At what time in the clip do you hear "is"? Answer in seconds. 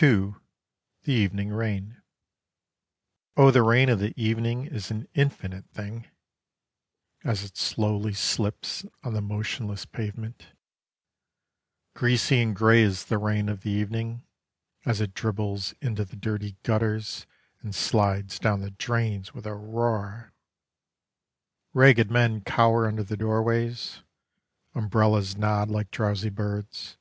4.66-4.92, 12.80-13.06